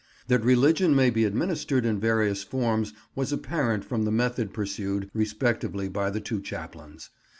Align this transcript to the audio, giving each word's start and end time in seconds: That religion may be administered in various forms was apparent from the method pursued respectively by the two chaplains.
That 0.29 0.43
religion 0.43 0.95
may 0.95 1.11
be 1.11 1.25
administered 1.25 1.85
in 1.85 1.99
various 1.99 2.43
forms 2.43 2.91
was 3.13 3.31
apparent 3.31 3.85
from 3.85 4.03
the 4.03 4.11
method 4.11 4.51
pursued 4.51 5.11
respectively 5.13 5.89
by 5.89 6.09
the 6.09 6.19
two 6.19 6.41
chaplains. 6.41 7.11